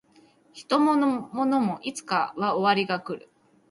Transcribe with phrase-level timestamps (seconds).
[0.53, 3.29] 人も物もいつかは終わりが来る